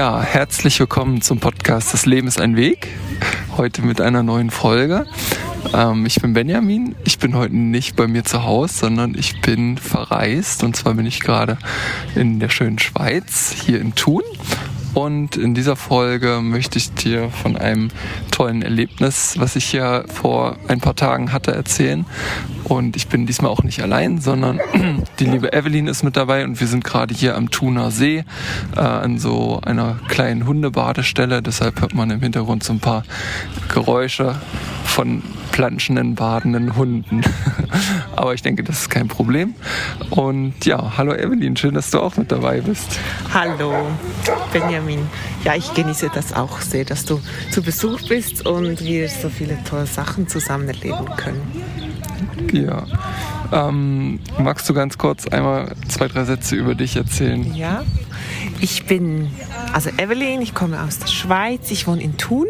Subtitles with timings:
[0.00, 2.88] Ja, herzlich willkommen zum Podcast Das Leben ist ein Weg.
[3.58, 5.04] Heute mit einer neuen Folge.
[5.74, 6.94] Ähm, ich bin Benjamin.
[7.04, 10.64] Ich bin heute nicht bei mir zu Hause, sondern ich bin verreist.
[10.64, 11.58] Und zwar bin ich gerade
[12.14, 14.22] in der schönen Schweiz, hier in Thun.
[14.94, 17.90] Und in dieser Folge möchte ich dir von einem
[18.30, 22.06] tollen Erlebnis, was ich ja vor ein paar Tagen hatte, erzählen.
[22.70, 24.60] Und ich bin diesmal auch nicht allein, sondern
[25.18, 28.22] die liebe Evelyn ist mit dabei und wir sind gerade hier am Thuner See
[28.76, 31.42] äh, an so einer kleinen Hundebadestelle.
[31.42, 33.02] Deshalb hört man im Hintergrund so ein paar
[33.74, 34.36] Geräusche
[34.84, 37.22] von planschenden, badenden Hunden.
[38.14, 39.54] Aber ich denke, das ist kein Problem.
[40.10, 43.00] Und ja, hallo Evelyn, schön, dass du auch mit dabei bist.
[43.34, 43.88] Hallo
[44.52, 45.08] Benjamin.
[45.42, 49.58] Ja, ich genieße das auch sehr, dass du zu Besuch bist und wir so viele
[49.64, 51.40] tolle Sachen zusammen erleben können.
[52.52, 52.84] Ja.
[53.52, 57.54] Ähm, magst du ganz kurz einmal zwei, drei Sätze über dich erzählen?
[57.54, 57.82] Ja.
[58.60, 59.30] Ich bin
[59.72, 62.46] also Evelyn, ich komme aus der Schweiz, ich wohne in Thun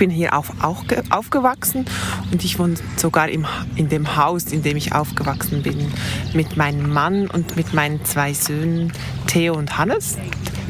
[0.00, 1.84] bin hier auf, auch aufgewachsen
[2.32, 3.46] und ich wohne sogar im,
[3.76, 5.92] in dem Haus, in dem ich aufgewachsen bin,
[6.32, 8.94] mit meinem Mann und mit meinen zwei Söhnen
[9.26, 10.16] Theo und Hannes.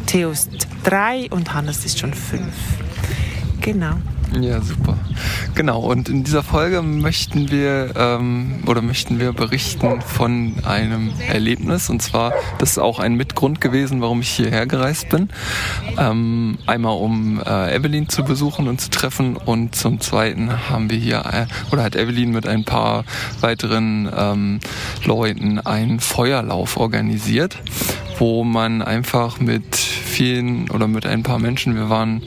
[0.06, 0.50] Theo ist
[0.82, 2.54] drei und Hannes ist schon fünf.
[3.60, 3.94] Genau.
[4.38, 4.96] Ja, super.
[5.54, 11.90] Genau, und in dieser Folge möchten wir ähm, oder möchten wir berichten von einem Erlebnis.
[11.90, 15.30] Und zwar, das ist auch ein Mitgrund gewesen, warum ich hierher gereist bin.
[15.98, 20.98] Ähm, einmal um äh, Evelyn zu besuchen und zu treffen und zum zweiten haben wir
[20.98, 23.04] hier äh, oder hat Evelyn mit ein paar
[23.40, 24.60] weiteren ähm,
[25.04, 27.58] Leuten einen Feuerlauf organisiert,
[28.19, 32.22] wo man einfach mit vielen oder mit ein paar Menschen, wir waren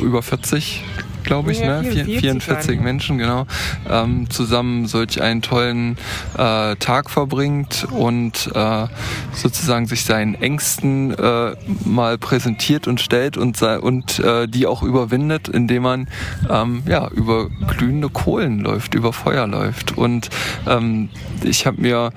[0.00, 0.82] über 40
[1.26, 1.90] glaube ich, ja, ne?
[1.90, 3.46] 44, 44 Menschen, genau,
[3.88, 5.98] ähm, zusammen solch einen tollen
[6.38, 8.86] äh, Tag verbringt und äh,
[9.32, 11.54] sozusagen sich seinen Ängsten äh,
[11.84, 16.08] mal präsentiert und stellt und, und äh, die auch überwindet, indem man
[16.48, 19.98] ähm, ja, über glühende Kohlen läuft, über Feuer läuft.
[19.98, 20.30] Und
[20.66, 21.08] ähm,
[21.42, 22.12] ich habe mir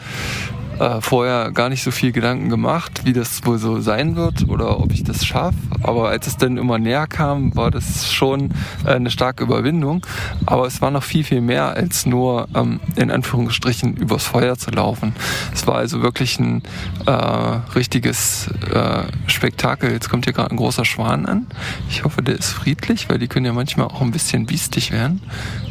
[0.80, 4.80] äh, vorher gar nicht so viel Gedanken gemacht, wie das wohl so sein wird oder
[4.80, 5.58] ob ich das schaffe.
[5.84, 8.52] Aber als es dann immer näher kam, war das schon
[8.86, 10.06] äh, eine starke Überwindung.
[10.46, 14.72] Aber es war noch viel, viel mehr als nur ähm, in Anführungsstrichen übers Feuer zu
[14.72, 15.14] laufen.
[15.54, 16.64] Es war also wirklich ein
[17.06, 19.92] äh, richtiges äh, Spektakel.
[19.92, 21.48] Jetzt kommt hier gerade ein großer Schwan an.
[21.90, 25.22] Ich hoffe, der ist friedlich, weil die können ja manchmal auch ein bisschen biestig werden.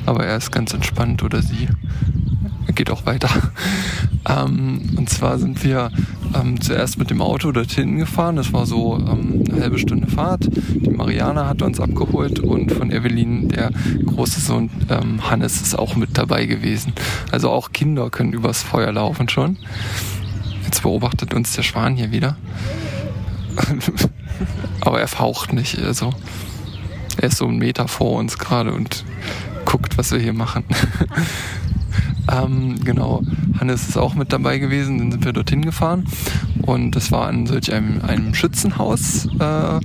[0.06, 1.68] Aber er ist ganz entspannt oder sie
[2.74, 3.28] geht auch weiter.
[4.28, 5.92] Ähm, und zwar sind wir
[6.34, 8.34] ähm, zuerst mit dem Auto dorthin gefahren.
[8.34, 10.48] Das war so ähm, eine halbe Stunde Fahrt.
[10.52, 13.70] Die Mariana hat uns abgeholt und von Evelyn, der
[14.04, 16.92] große Sohn ähm, Hannes, ist auch mit dabei gewesen.
[17.30, 19.56] Also auch Kinder können übers Feuer laufen schon.
[20.64, 22.36] Jetzt beobachtet uns der Schwan hier wieder.
[24.80, 25.78] Aber er faucht nicht.
[25.78, 26.12] Also
[27.18, 29.04] er ist so einen Meter vor uns gerade und
[29.64, 30.64] guckt, was wir hier machen.
[32.30, 33.22] Ähm, genau,
[33.58, 36.04] Hannes ist auch mit dabei gewesen, dann sind wir dorthin gefahren
[36.62, 39.80] und das war in solch einem, einem Schützenhaus äh,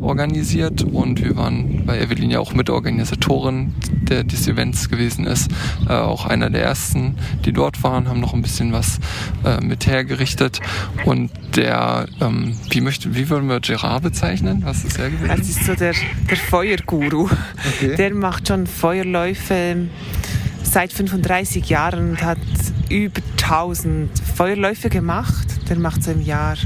[0.00, 3.74] organisiert und wir waren bei Evelyn ja auch Mitorganisatorin
[4.08, 5.50] der, des Events gewesen ist,
[5.88, 9.00] äh, auch einer der ersten, die dort waren, haben noch ein bisschen was
[9.44, 10.60] äh, mit hergerichtet
[11.04, 14.62] und der, ähm, wie möchte, wie würden wir Gerard bezeichnen?
[14.64, 15.28] Was ist er gewesen?
[15.28, 15.94] Das ist so der,
[16.30, 17.28] der Feuerguru.
[17.78, 17.96] Okay.
[17.96, 19.88] Der macht schon Feuerläufe
[20.68, 22.38] seit 35 Jahren und hat
[22.88, 25.46] über 1000 Feuerläufe gemacht.
[25.68, 26.56] Der macht so im Jahr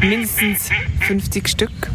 [0.00, 0.70] mindestens
[1.00, 1.90] 50 Stück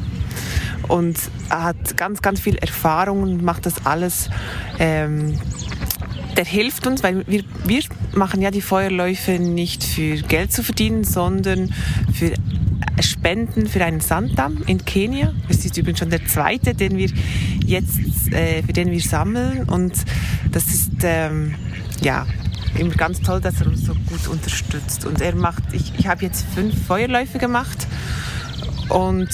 [0.87, 1.17] und
[1.49, 4.29] hat ganz, ganz viel Erfahrung und macht das alles.
[4.79, 5.39] Ähm,
[6.35, 7.81] der hilft uns, weil wir, wir
[8.13, 11.73] machen ja die Feuerläufe nicht für Geld zu verdienen, sondern
[12.13, 12.33] für
[12.99, 15.33] Spenden für einen Sanddamm in Kenia.
[15.47, 17.09] Das ist übrigens schon der zweite, den wir
[17.65, 17.99] jetzt,
[18.31, 19.63] äh, für den wir sammeln.
[19.63, 19.93] Und
[20.51, 21.55] das ist, ähm,
[22.01, 22.25] ja,
[22.77, 25.05] immer ganz toll, dass er uns so gut unterstützt.
[25.05, 27.87] Und er macht, ich, ich habe jetzt fünf Feuerläufe gemacht
[28.89, 29.29] und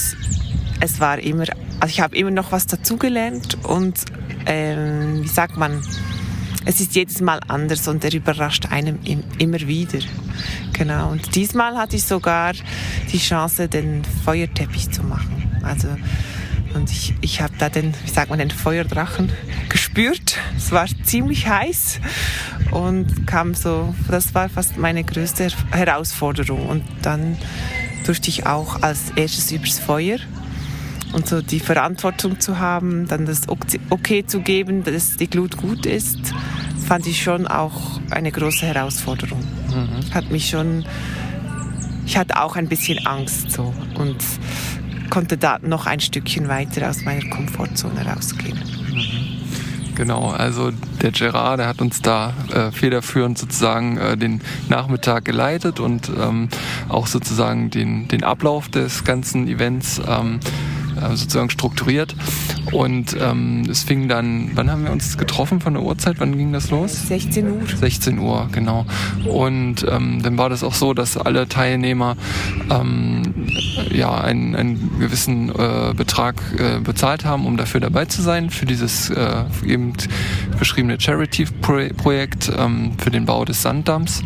[0.80, 1.44] es war immer,
[1.80, 3.98] also ich habe immer noch was dazugelernt und
[4.46, 5.82] ähm, wie sagt man,
[6.64, 8.98] es ist jedes Mal anders und er überrascht einem
[9.38, 10.00] immer wieder.
[10.78, 11.10] Genau.
[11.10, 12.52] Und diesmal hatte ich sogar
[13.12, 15.60] die Chance, den Feuerteppich zu machen.
[15.62, 15.88] Also
[16.74, 19.32] und ich, ich habe da den, wie sagt man, den Feuerdrachen
[19.68, 20.38] gespürt.
[20.56, 22.00] Es war ziemlich heiß
[22.70, 26.68] und kam so, das war fast meine größte Herausforderung.
[26.68, 27.36] Und dann
[28.04, 30.18] durfte ich auch als erstes übers Feuer
[31.12, 35.86] und so die Verantwortung zu haben, dann das Okay zu geben, dass die Glut gut
[35.86, 36.18] ist,
[36.86, 39.57] fand ich schon auch eine große Herausforderung.
[39.68, 40.14] Mhm.
[40.14, 40.84] Hat mich schon,
[42.06, 44.16] ich hatte auch ein bisschen Angst so und
[45.10, 48.58] konnte da noch ein Stückchen weiter aus meiner Komfortzone rausgehen.
[49.98, 50.70] Genau, also
[51.02, 56.48] der Gerard, der hat uns da äh, federführend sozusagen äh, den Nachmittag geleitet und ähm,
[56.88, 60.38] auch sozusagen den, den Ablauf des ganzen Events ähm,
[61.02, 62.14] äh, sozusagen strukturiert.
[62.72, 66.16] Und ähm, es fing dann, wann haben wir uns getroffen von der Uhrzeit?
[66.18, 67.08] Wann ging das los?
[67.08, 67.60] 16 Uhr.
[67.66, 68.84] 16 Uhr, genau.
[69.26, 72.16] Und ähm, dann war das auch so, dass alle Teilnehmer
[72.70, 73.48] ähm,
[73.90, 78.66] ja einen, einen gewissen äh, Betrag äh, bezahlt haben, um dafür dabei zu sein, für
[78.66, 79.92] dieses äh, eben
[80.58, 84.22] beschriebene Charity-Projekt ähm, für den Bau des Sanddamms.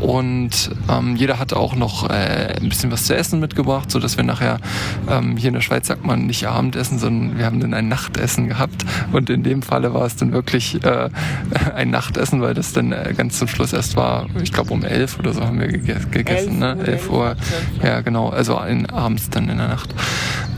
[0.00, 4.16] Und ähm, jeder hat auch noch äh, ein bisschen was zu essen mitgebracht, so dass
[4.16, 4.58] wir nachher
[5.08, 8.84] ähm, hier in der Schweiz man nicht Abendessen, sondern wir haben dann ein Nachtessen gehabt.
[9.12, 11.10] Und in dem Falle war es dann wirklich äh,
[11.74, 15.18] ein Nachtessen, weil das dann äh, ganz zum Schluss erst war, ich glaube um elf
[15.18, 16.76] oder so haben wir gegessen, gegessen ne?
[16.84, 17.36] Elf Uhr.
[17.82, 18.28] Ja, genau.
[18.28, 19.94] Also in, abends dann in der Nacht.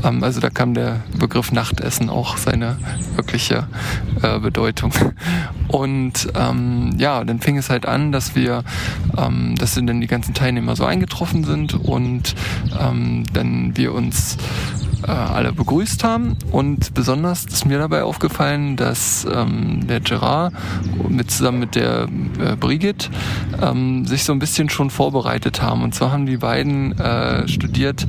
[0.04, 2.76] Ähm, also da kam der Begriff Nachtessen auch seine
[3.14, 3.66] wirkliche
[4.22, 4.92] äh, Bedeutung.
[5.68, 8.62] Und ähm, ja, dann fing es halt an, dass wir,
[9.16, 12.34] ähm, dass dann die ganzen Teilnehmer so eingetroffen sind und
[12.80, 14.36] ähm, dann wir uns
[15.02, 16.36] äh, alle begrüßt haben.
[16.50, 20.52] Und besonders ist mir dabei aufgefallen, dass ähm, der Gerard
[21.08, 22.08] mit, zusammen mit der
[22.38, 23.08] äh, Brigitte
[23.62, 25.82] ähm, sich so ein bisschen schon vorbereitet haben.
[25.82, 28.06] Und zwar haben die beiden äh, studiert,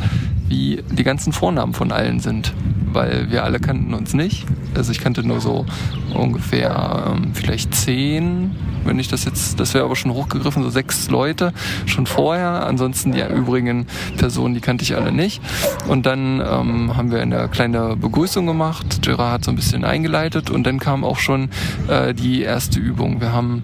[0.48, 2.54] wie die ganzen Vornamen von allen sind
[2.98, 4.46] weil wir alle kannten uns nicht.
[4.78, 5.66] Also ich kannte nur so
[6.14, 11.10] ungefähr ähm, vielleicht zehn, wenn ich das jetzt, das wäre aber schon hochgegriffen, so sechs
[11.10, 11.54] Leute
[11.86, 12.66] schon vorher.
[12.66, 13.86] Ansonsten die übrigen
[14.18, 15.42] Personen, die kannte ich alle nicht.
[15.88, 19.02] Und dann ähm, haben wir eine kleine Begrüßung gemacht.
[19.02, 21.50] Gerard hat so ein bisschen eingeleitet und dann kam auch schon
[21.88, 23.20] äh, die erste Übung.
[23.20, 23.64] Wir haben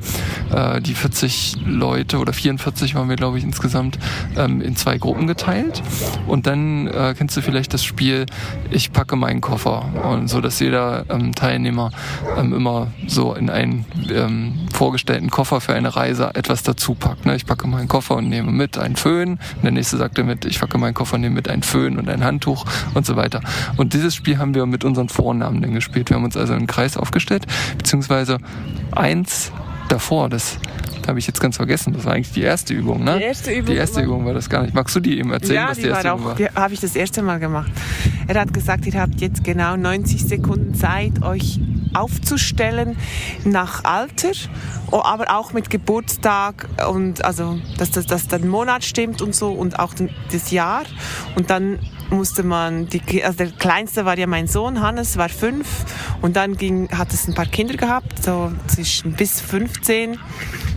[0.53, 3.97] äh, die 40 Leute oder 44 waren wir, glaube ich, insgesamt
[4.35, 5.81] ähm, in zwei Gruppen geteilt.
[6.27, 8.25] Und dann äh, kennst du vielleicht das Spiel,
[8.71, 9.85] ich packe meinen Koffer.
[10.03, 11.91] Und so, dass jeder ähm, Teilnehmer
[12.37, 17.25] ähm, immer so in einen ähm, vorgestellten Koffer für eine Reise etwas dazu packt.
[17.25, 17.35] Ne?
[17.35, 19.31] Ich packe meinen Koffer und nehme mit einen Föhn.
[19.55, 22.09] Und der nächste sagte mit, ich packe meinen Koffer und nehme mit einen Föhn und
[22.09, 23.41] ein Handtuch und so weiter.
[23.77, 26.09] Und dieses Spiel haben wir mit unseren Vornamen dann gespielt.
[26.09, 27.45] Wir haben uns also einen Kreis aufgestellt,
[27.77, 28.37] beziehungsweise
[28.91, 29.51] eins
[29.93, 30.57] davor, das
[31.07, 31.93] habe ich jetzt ganz vergessen.
[31.93, 33.17] Das war eigentlich die erste Übung, ne?
[33.17, 34.73] Die erste Übung, die erste Übung war das gar nicht.
[34.73, 36.35] Magst du die eben erzählen, ja, was die die erste war Übung auch, war?
[36.35, 37.71] Die habe ich das erste Mal gemacht.
[38.27, 41.59] Er hat gesagt, ihr habt jetzt genau 90 Sekunden Zeit, euch
[41.93, 42.97] aufzustellen
[43.43, 44.31] nach Alter,
[44.91, 49.79] aber auch mit Geburtstag und also, dass, dass, dass der Monat stimmt und so und
[49.79, 49.93] auch
[50.31, 50.83] das Jahr.
[51.35, 51.79] Und dann
[52.09, 55.67] musste man, die, also der kleinste war ja mein Sohn, Hannes war fünf
[56.21, 60.17] und dann ging, hat es ein paar Kinder gehabt, so zwischen bis 15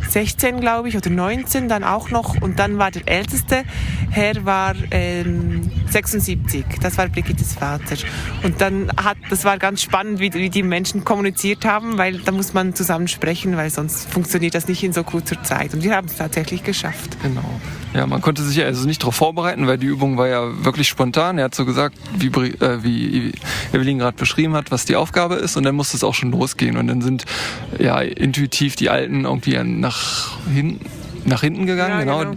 [0.08, 2.40] 16, glaube ich, oder 19 dann auch noch.
[2.40, 3.64] Und dann war der älteste
[4.10, 6.64] Herr war ähm, 76.
[6.80, 7.96] Das war Brigittes Vater.
[8.42, 12.32] Und dann hat, das war ganz spannend, wie, wie die Menschen kommuniziert haben, weil da
[12.32, 15.74] muss man zusammen sprechen, weil sonst funktioniert das nicht in so kurzer Zeit.
[15.74, 17.16] Und wir haben es tatsächlich geschafft.
[17.22, 17.60] Genau.
[17.96, 21.38] Ja, man konnte sich also nicht darauf vorbereiten, weil die Übung war ja wirklich spontan.
[21.38, 23.32] Er hat so gesagt, wie, äh, wie
[23.72, 26.76] Evelyn gerade beschrieben hat, was die Aufgabe ist und dann musste es auch schon losgehen.
[26.76, 27.24] Und dann sind
[27.78, 30.84] ja intuitiv die Alten irgendwie nach hinten
[31.26, 32.18] nach hinten gegangen, ja, genau.
[32.20, 32.36] genau.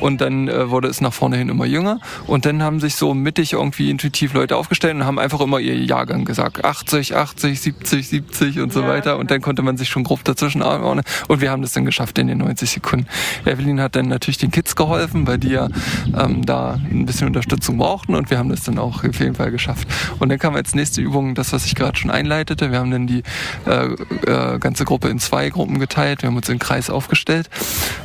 [0.00, 2.00] Und dann äh, wurde es nach vorne hin immer jünger.
[2.26, 5.76] Und dann haben sich so mittig irgendwie intuitiv Leute aufgestellt und haben einfach immer ihr
[5.76, 6.64] Jahrgang gesagt.
[6.64, 9.18] 80, 80, 70, 70 und so ja, weiter.
[9.18, 11.04] Und dann konnte man sich schon grob dazwischen ordnen.
[11.28, 13.06] Und wir haben das dann geschafft in den 90 Sekunden.
[13.44, 15.68] Evelyn hat dann natürlich den Kids geholfen, weil die ja
[16.16, 18.14] ähm, da ein bisschen Unterstützung brauchten.
[18.14, 19.88] Und wir haben das dann auch auf jeden Fall geschafft.
[20.18, 22.70] Und dann kam als nächste Übung das, was ich gerade schon einleitete.
[22.70, 23.22] Wir haben dann die
[23.66, 23.86] äh,
[24.26, 26.22] äh, ganze Gruppe in zwei Gruppen geteilt.
[26.22, 27.50] Wir haben uns in Kreis aufgestellt.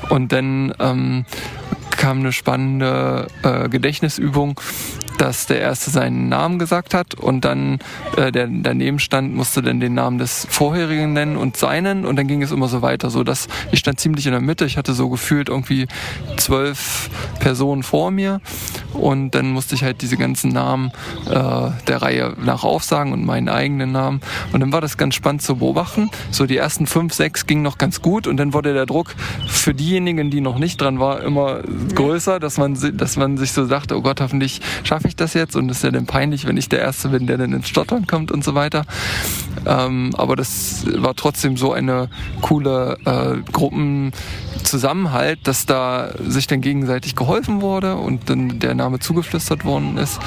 [0.09, 1.25] Und dann ähm,
[1.97, 4.59] kam eine spannende äh, Gedächtnisübung,
[5.17, 7.79] dass der Erste seinen Namen gesagt hat und dann
[8.17, 12.27] äh, der daneben stand, musste dann den Namen des vorherigen nennen und seinen und dann
[12.27, 14.65] ging es immer so weiter, so dass ich stand ziemlich in der Mitte.
[14.65, 15.88] Ich hatte so gefühlt irgendwie
[16.38, 18.41] zwölf Personen vor mir
[18.93, 20.91] und dann musste ich halt diese ganzen Namen
[21.29, 25.41] äh, der Reihe nach aufsagen und meinen eigenen Namen und dann war das ganz spannend
[25.41, 26.10] zu beobachten.
[26.32, 29.15] So die ersten fünf, sechs gingen noch ganz gut und dann wurde der Druck
[29.48, 31.62] für diejenigen, die noch nicht dran war, immer
[31.96, 35.55] größer, dass man, dass man sich so sagte, oh Gott, hoffentlich schaffe ich das jetzt
[35.55, 38.32] und ist ja dann peinlich, wenn ich der Erste bin, der dann ins Stottern kommt
[38.32, 38.86] und so weiter.
[39.65, 42.10] Ähm, aber das war trotzdem so eine
[42.41, 49.65] coole äh, Gruppenzusammenhalt, dass da sich dann gegenseitig geholfen wurde und dann der Name zugeflüstert
[49.65, 50.20] worden ist.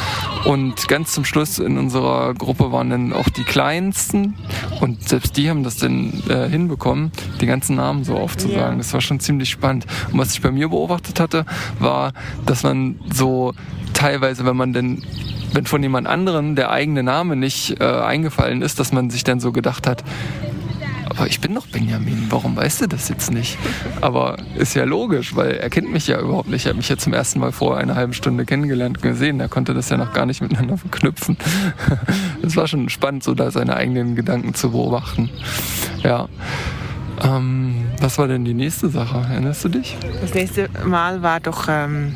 [0.45, 4.35] Und ganz zum Schluss in unserer Gruppe waren dann auch die Kleinsten
[4.81, 8.57] und selbst die haben das dann äh, hinbekommen, die ganzen Namen so aufzusagen.
[8.57, 8.77] Yeah.
[8.77, 9.87] Das war schon ziemlich spannend.
[10.13, 11.45] Und was ich bei mir beobachtet hatte,
[11.79, 12.13] war,
[12.45, 13.53] dass man so
[14.07, 15.03] teilweise, wenn man denn
[15.53, 19.41] wenn von jemand anderem der eigene Name nicht äh, eingefallen ist, dass man sich dann
[19.41, 20.05] so gedacht hat,
[21.07, 23.59] aber ich bin doch Benjamin, warum weißt du das jetzt nicht?
[24.01, 26.67] Aber ist ja logisch, weil er kennt mich ja überhaupt nicht.
[26.67, 29.41] Er hat mich ja zum ersten Mal vor einer halben Stunde kennengelernt gesehen.
[29.41, 31.37] Er konnte das ja noch gar nicht miteinander verknüpfen.
[32.43, 35.31] Es war schon spannend, so da seine eigenen Gedanken zu beobachten.
[36.05, 36.29] Ja.
[37.25, 39.27] Ähm, was war denn die nächste Sache?
[39.29, 39.97] Erinnerst du dich?
[40.21, 41.67] Das nächste Mal war doch.
[41.69, 42.15] Ähm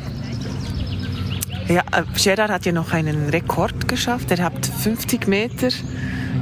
[1.67, 4.31] ja, äh, Gerard hat ja noch einen Rekord geschafft.
[4.31, 5.69] Er hat 50 Meter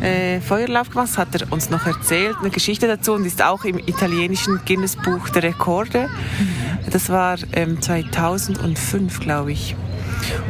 [0.02, 3.80] äh, Feuerlauf gemacht, hat er uns noch erzählt, eine Geschichte dazu und ist auch im
[3.80, 6.08] italienischen Guinness Buch der Rekorde.
[6.08, 6.92] Mhm.
[6.92, 9.76] Das war ähm, 2005, glaube ich.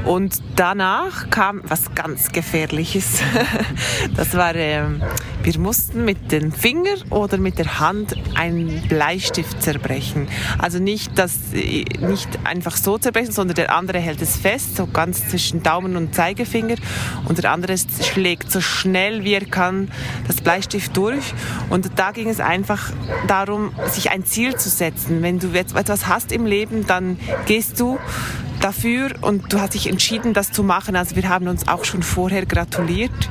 [0.05, 3.21] Und danach kam was ganz Gefährliches.
[4.15, 4.83] Das war, äh,
[5.43, 10.27] wir mussten mit dem Finger oder mit der Hand einen Bleistift zerbrechen.
[10.57, 14.87] Also nicht, das, äh, nicht einfach so zerbrechen, sondern der andere hält es fest, so
[14.87, 16.75] ganz zwischen Daumen und Zeigefinger.
[17.25, 19.91] Und der andere schlägt so schnell wie er kann
[20.27, 21.33] das Bleistift durch.
[21.69, 22.91] Und da ging es einfach
[23.27, 25.21] darum, sich ein Ziel zu setzen.
[25.21, 27.99] Wenn du etwas hast im Leben, dann gehst du
[28.59, 30.95] dafür und du hast dich entschieden, das zu machen.
[30.95, 33.29] Also wir haben uns auch schon vorher gratuliert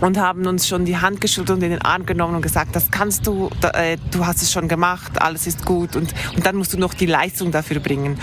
[0.00, 2.90] und haben uns schon die Hand geschüttelt und in den Arm genommen und gesagt, das
[2.90, 6.74] kannst du, äh, du hast es schon gemacht, alles ist gut und, und dann musst
[6.74, 8.18] du noch die Leistung dafür bringen.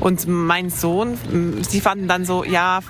[0.00, 1.18] Und mein Sohn,
[1.68, 2.80] sie fanden dann so, ja,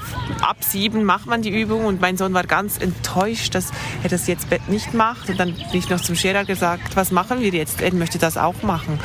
[0.43, 3.71] ab sieben macht man die Übung und mein Sohn war ganz enttäuscht, dass
[4.03, 7.41] er das jetzt nicht macht und dann bin ich noch zum Scherer gesagt, was machen
[7.41, 7.81] wir jetzt?
[7.81, 8.99] Er möchte das auch machen.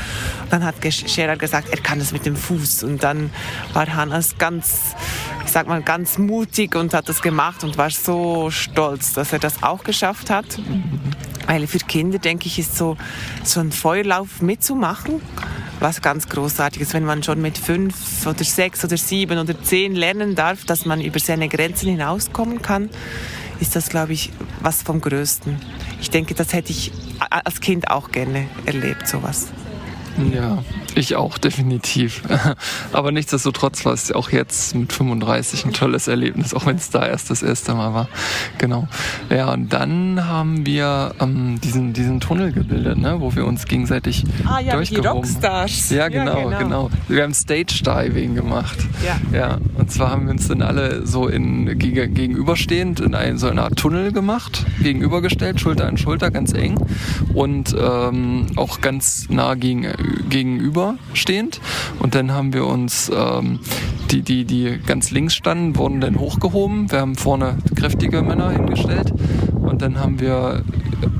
[0.43, 3.31] Und dann hat Scherer gesagt, er kann das mit dem Fuß und dann
[3.73, 4.95] war Hannes ganz,
[5.45, 9.31] ich sag mal, ganz mutig und hat das gemacht und war so stolz stolz, dass
[9.31, 10.45] er das auch geschafft hat.
[11.45, 12.97] Weil für Kinder, denke ich, ist so,
[13.43, 15.21] so ein Feuerlauf mitzumachen
[15.79, 20.35] was ganz Großartiges, wenn man schon mit fünf oder sechs oder sieben oder zehn lernen
[20.35, 22.91] darf, dass man über seine Grenzen hinauskommen kann,
[23.59, 25.59] ist das, glaube ich, was vom Größten.
[25.99, 26.91] Ich denke, das hätte ich
[27.31, 29.47] als Kind auch gerne erlebt, sowas.
[30.31, 30.63] Ja,
[30.95, 32.21] ich auch, definitiv.
[32.93, 37.05] Aber nichtsdestotrotz war es auch jetzt mit 35 ein tolles Erlebnis, auch wenn es da
[37.05, 38.07] erst das erste Mal war.
[38.57, 38.87] Genau.
[39.29, 44.25] Ja, und dann haben wir ähm, diesen, diesen Tunnel gebildet, ne, wo wir uns gegenseitig
[44.45, 45.89] ah, ja, durchgehoben die Rockstars.
[45.89, 46.89] Ja, genau, ja, genau, genau.
[47.07, 48.77] Wir haben Stage Diving gemacht.
[49.05, 49.37] Ja.
[49.37, 49.57] ja.
[49.77, 53.77] Und zwar haben wir uns dann alle so in gegenüberstehend in ein, so eine Art
[53.77, 56.79] Tunnel gemacht, gegenübergestellt, Schulter an Schulter, ganz eng.
[57.33, 59.87] Und ähm, auch ganz nah gegen,
[60.29, 60.80] gegenüber
[61.13, 61.59] stehend.
[61.99, 63.59] Und dann haben wir uns ähm,
[64.11, 66.91] die, die, die ganz links standen, wurden dann hochgehoben.
[66.91, 69.13] Wir haben vorne kräftige Männer hingestellt.
[69.53, 70.63] Und dann haben wir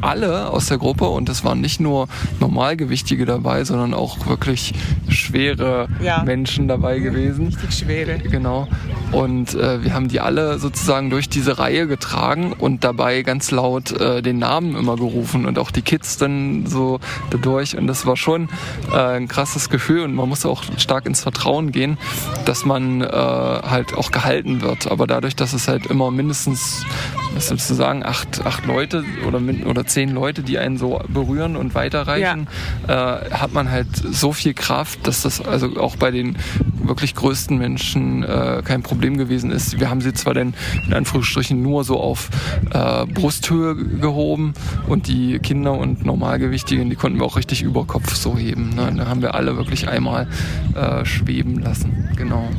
[0.01, 2.07] alle aus der Gruppe, und es waren nicht nur
[2.39, 4.73] Normalgewichtige dabei, sondern auch wirklich
[5.09, 6.23] schwere ja.
[6.23, 7.47] Menschen dabei gewesen.
[7.47, 8.17] Richtig schwere.
[8.19, 8.67] Genau.
[9.11, 13.91] Und äh, wir haben die alle sozusagen durch diese Reihe getragen und dabei ganz laut
[13.91, 17.77] äh, den Namen immer gerufen und auch die Kids dann so dadurch.
[17.77, 18.47] Und das war schon
[18.93, 21.97] äh, ein krasses Gefühl und man muss auch stark ins Vertrauen gehen,
[22.45, 24.89] dass man äh, halt auch gehalten wird.
[24.89, 26.85] Aber dadurch, dass es halt immer mindestens,
[27.33, 31.55] was sollst du sagen, acht, acht Leute oder, oder zehn Leute, die einen so berühren
[31.55, 32.47] und weiterreichen,
[32.87, 33.17] ja.
[33.19, 36.37] äh, hat man halt so viel Kraft, dass das also auch bei den
[36.83, 39.79] wirklich größten Menschen äh, kein Problem gewesen ist.
[39.79, 40.53] Wir haben sie zwar dann
[40.85, 42.29] in Anführungsstrichen nur so auf
[42.71, 44.53] äh, Brusthöhe gehoben
[44.87, 48.75] und die Kinder und Normalgewichtigen, die konnten wir auch richtig über Kopf so heben.
[48.75, 48.93] Ne?
[48.97, 50.27] Da haben wir alle wirklich einmal
[50.75, 52.09] äh, schweben lassen.
[52.15, 52.49] Genau.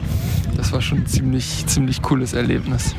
[0.56, 2.94] Das war schon ein ziemlich, ziemlich cooles Erlebnis.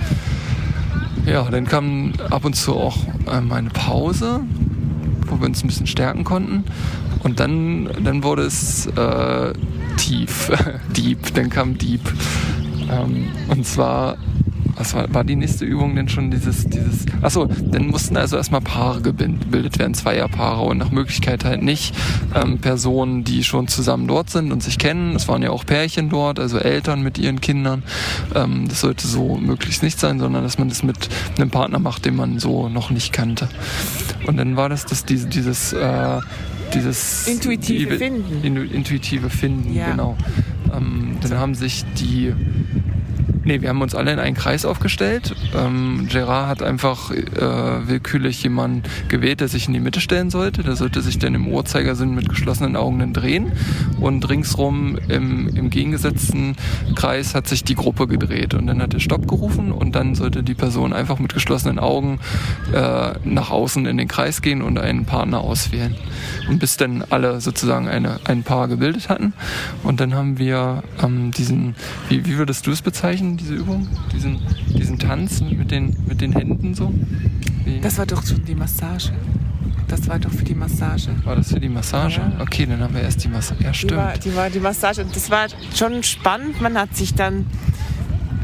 [1.26, 2.98] Ja, dann kam ab und zu auch
[3.32, 4.42] ähm, eine Pause,
[5.28, 6.66] wo wir uns ein bisschen stärken konnten.
[7.24, 9.54] Und dann, dann wurde es äh,
[9.98, 10.52] tief,
[10.98, 12.02] deep, dann kam deep.
[12.92, 14.18] Ähm, und zwar
[14.76, 18.62] was war, war die nächste Übung denn schon dieses, dieses, achso, dann mussten also erstmal
[18.62, 21.96] Paare gebildet werden, Zweierpaare und nach Möglichkeit halt nicht
[22.36, 25.16] ähm, Personen, die schon zusammen dort sind und sich kennen.
[25.16, 27.84] Es waren ja auch Pärchen dort, also Eltern mit ihren Kindern.
[28.36, 32.06] Ähm, das sollte so möglichst nicht sein, sondern dass man das mit einem Partner macht,
[32.06, 33.50] den man so noch nicht kannte.
[34.26, 36.20] Und dann war das, das diese, dieses, äh,
[36.74, 38.72] dieses intuitive die, Finden.
[38.74, 39.92] Intuitive Finden, ja.
[39.92, 40.18] genau.
[40.76, 42.34] Ähm, dann haben sich die
[43.46, 48.44] Nee, wir haben uns alle in einen Kreis aufgestellt Ähm, Gerard hat einfach äh, willkürlich
[48.44, 50.64] jemanden gewählt, der sich in die Mitte stellen sollte.
[50.64, 53.52] Der sollte sich dann im Uhrzeigersinn mit geschlossenen Augen dann drehen.
[54.00, 56.56] Und ringsrum im, im gegengesetzten
[56.96, 58.54] Kreis hat sich die Gruppe gedreht.
[58.54, 62.20] Und dann hat er Stopp gerufen und dann sollte die Person einfach mit geschlossenen Augen
[62.74, 65.96] äh, nach außen in den Kreis gehen und einen Partner auswählen.
[66.50, 69.34] Und bis dann alle sozusagen eine, ein Paar gebildet hatten.
[69.84, 71.76] Und dann haben wir ähm, diesen,
[72.10, 73.88] wie, wie würdest du es bezeichnen, diese Übung?
[74.14, 74.40] Diesen,
[74.78, 76.94] diesen Tanz mit den, mit den Händen so?
[77.66, 77.80] Wie?
[77.80, 79.12] Das war doch schon die Massage.
[79.88, 81.10] Das war doch für die Massage.
[81.24, 82.20] War das für die Massage?
[82.20, 82.42] Ja.
[82.42, 83.64] Okay, dann haben wir erst die Massage.
[83.64, 83.92] Ja, stimmt.
[83.92, 86.62] Die war, die war die Massage und das war schon spannend.
[86.62, 87.46] Man hat sich dann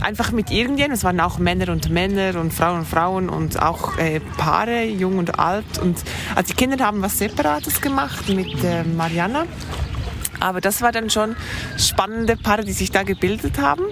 [0.02, 3.98] einfach mit irgendjemandem, es waren auch Männer und Männer und Frauen und Frauen und auch
[3.98, 5.80] äh, Paare, jung und alt.
[5.82, 5.98] Und
[6.36, 9.46] also die Kinder haben was Separates gemacht mit äh, Mariana.
[10.40, 11.36] Aber das war dann schon
[11.78, 13.84] spannende Paare, die sich da gebildet haben.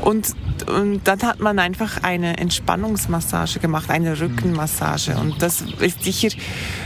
[0.00, 0.34] Und,
[0.68, 5.16] und dann hat man einfach eine Entspannungsmassage gemacht, eine Rückenmassage.
[5.16, 6.28] Und das ist sicher,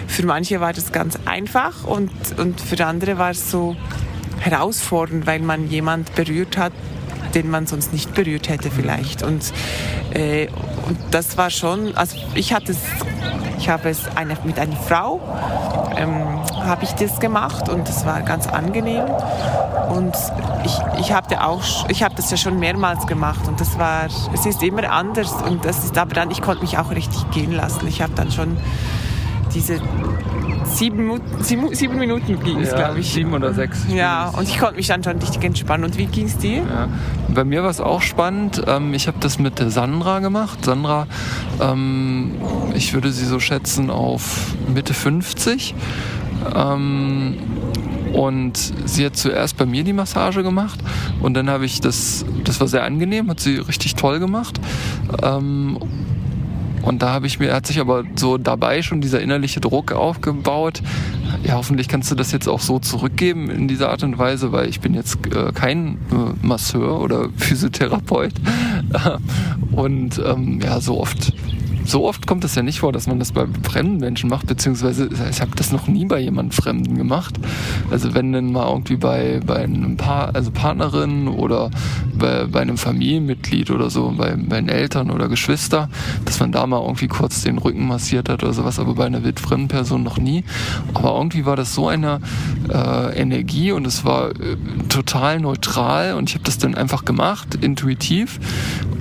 [0.07, 3.77] für manche war das ganz einfach und, und für andere war es so
[4.41, 6.73] herausfordernd, weil man jemand berührt hat,
[7.35, 9.23] den man sonst nicht berührt hätte vielleicht.
[9.23, 9.53] Und,
[10.13, 10.49] äh,
[10.87, 12.79] und das war schon, also ich hatte es,
[13.63, 15.21] ich habe es eine, mit einer Frau,
[15.97, 19.05] ähm, habe ich das gemacht und das war ganz angenehm.
[19.89, 20.17] Und
[20.65, 24.47] ich, ich habe auch, ich habe das ja schon mehrmals gemacht und das war, es
[24.47, 27.87] ist immer anders und das ist aber dann, ich konnte mich auch richtig gehen lassen.
[27.87, 28.57] Ich habe dann schon
[29.55, 29.81] diese
[30.77, 33.13] sieben, sieben, sieben Minuten ging es, ja, glaube ich.
[33.13, 33.87] Sieben oder sechs.
[33.89, 35.85] Ja, und ich konnte mich dann schon richtig entspannen.
[35.85, 36.59] Und wie ging es dir?
[36.59, 36.89] Ja.
[37.29, 38.63] Bei mir war es auch spannend.
[38.67, 40.65] Ähm, ich habe das mit Sandra gemacht.
[40.65, 41.07] Sandra,
[41.61, 42.33] ähm,
[42.75, 45.75] ich würde sie so schätzen auf Mitte 50.
[46.55, 47.37] Ähm,
[48.13, 50.81] und sie hat zuerst bei mir die Massage gemacht
[51.21, 54.61] und dann habe ich das, das war sehr angenehm, hat sie richtig toll gemacht.
[56.83, 60.83] Und da habe ich mir, hat sich aber so dabei schon dieser innerliche Druck aufgebaut.
[61.45, 64.69] Ja, hoffentlich kannst du das jetzt auch so zurückgeben in dieser Art und Weise, weil
[64.69, 68.35] ich bin jetzt äh, kein äh, Masseur oder Physiotherapeut.
[69.73, 71.33] und ähm, ja, so oft
[71.85, 75.09] so oft kommt es ja nicht vor, dass man das bei fremden Menschen macht, beziehungsweise
[75.31, 77.39] ich habe das noch nie bei jemandem Fremden gemacht.
[77.91, 81.71] Also wenn dann mal irgendwie bei, bei einem Paar, also Partnerin oder
[82.15, 85.89] bei, bei einem Familienmitglied oder so, bei meinen Eltern oder Geschwister,
[86.25, 89.25] dass man da mal irgendwie kurz den Rücken massiert hat oder sowas, aber bei einer
[89.25, 90.45] wildfremden Person noch nie.
[90.95, 92.21] Aber irgendwie war das so eine
[92.69, 94.57] äh, Energie und es war äh,
[94.89, 98.39] total neutral und ich habe das dann einfach gemacht, intuitiv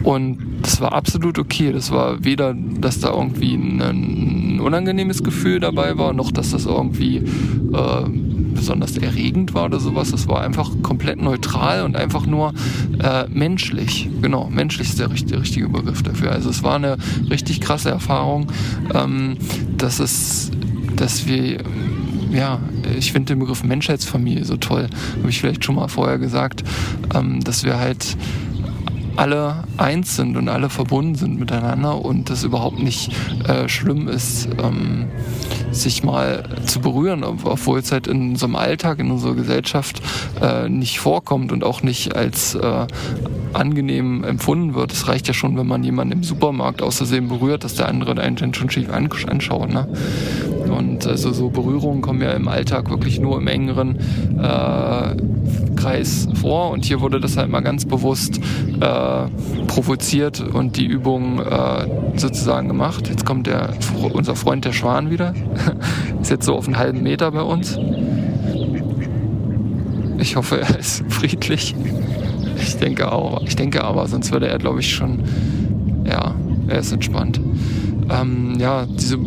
[0.04, 1.72] und das war absolut okay.
[1.72, 7.18] Das war weder, dass da irgendwie ein, unangenehmes Gefühl dabei war, noch dass das irgendwie
[7.18, 8.10] äh,
[8.54, 10.12] besonders erregend war oder sowas.
[10.12, 12.54] Das war einfach komplett neutral und einfach nur
[13.02, 14.10] äh, menschlich.
[14.22, 16.32] Genau, menschlich ist der, der, richtige Begriff dafür.
[16.32, 16.98] Also es war eine
[17.30, 18.52] richtig krasse Erfahrung,
[18.94, 19.38] ähm,
[19.78, 20.52] dass es,
[20.96, 21.64] dass wir
[22.32, 22.60] ja,
[22.98, 24.88] ich finde den Begriff Menschheitsfamilie so toll.
[25.20, 26.64] Habe ich vielleicht schon mal vorher gesagt,
[27.14, 28.16] ähm, dass wir halt
[29.16, 33.12] alle eins sind und alle verbunden sind miteinander und es überhaupt nicht
[33.48, 35.08] äh, schlimm ist, ähm,
[35.72, 40.02] sich mal zu berühren, obwohl es halt in unserem Alltag, in unserer Gesellschaft
[40.42, 42.88] äh, nicht vorkommt und auch nicht als äh,
[43.54, 44.92] angenehm empfunden wird.
[44.92, 48.20] Es reicht ja schon, wenn man jemanden im Supermarkt aus Versehen berührt, dass der andere
[48.22, 49.70] einen schon schief anschaut.
[49.70, 49.88] Ne?
[50.72, 53.98] Und also so Berührungen kommen ja im Alltag wirklich nur im engeren
[54.40, 55.16] äh,
[55.76, 56.72] Kreis vor.
[56.72, 58.40] Und hier wurde das halt mal ganz bewusst
[58.80, 59.28] äh,
[59.68, 63.10] provoziert und die Übung äh, sozusagen gemacht.
[63.10, 63.74] Jetzt kommt der,
[64.14, 65.34] unser Freund der Schwan wieder.
[66.22, 67.78] ist jetzt so auf einen halben Meter bei uns.
[70.18, 71.76] Ich hoffe, er ist friedlich.
[72.58, 73.42] Ich denke auch.
[73.44, 75.24] Ich denke aber, sonst würde er, glaube ich, schon.
[76.06, 76.36] Ja,
[76.68, 77.42] er ist entspannt.
[78.10, 79.18] Ähm, ja, diese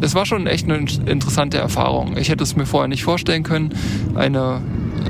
[0.00, 2.16] es war schon echt eine interessante Erfahrung.
[2.16, 3.74] Ich hätte es mir vorher nicht vorstellen können,
[4.14, 4.60] eine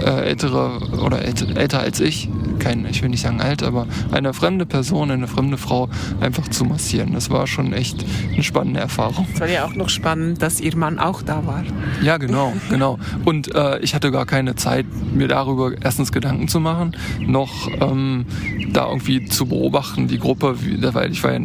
[0.05, 4.66] äh, ältere oder älter als ich, kein, ich will nicht sagen alt, aber eine fremde
[4.66, 5.88] Person, eine fremde Frau
[6.20, 7.12] einfach zu massieren.
[7.12, 9.27] Das war schon echt eine spannende Erfahrung.
[9.33, 11.64] Es war ja auch noch spannend, dass ihr Mann auch da war.
[12.03, 12.98] Ja, genau, genau.
[13.24, 18.27] Und äh, ich hatte gar keine Zeit, mir darüber erstens Gedanken zu machen, noch ähm,
[18.72, 20.57] da irgendwie zu beobachten, die Gruppe,
[20.94, 21.40] weil ich war ja